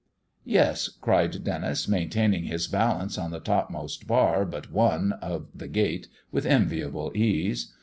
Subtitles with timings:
[0.45, 6.07] "Yes," cried Denis, maintaining his balance on the topmost bar but one of the gate
[6.31, 7.71] with enviable ease.